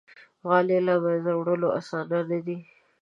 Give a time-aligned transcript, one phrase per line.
[0.47, 2.57] غالۍ له منځه وړل آسانه نه وي.